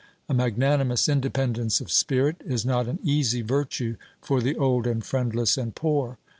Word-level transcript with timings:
A 0.27 0.33
magnanimous 0.33 1.07
independence 1.07 1.79
of 1.79 1.91
spirit 1.91 2.37
is 2.43 2.65
not 2.65 2.87
an 2.87 2.97
easy 3.03 3.43
virtue 3.43 3.97
for 4.19 4.41
the 4.41 4.57
old 4.57 4.87
and 4.87 5.05
friendless 5.05 5.59
and 5.59 5.75
poor. 5.75 6.17